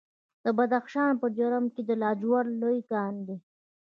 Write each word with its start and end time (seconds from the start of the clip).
د 0.43 0.45
بدخشان 0.57 1.13
په 1.21 1.27
جرم 1.37 1.65
کې 1.73 1.81
د 1.89 1.91
لاجوردو 2.01 2.57
لوی 2.61 2.79
کان 2.91 3.13
دی. 3.27 3.37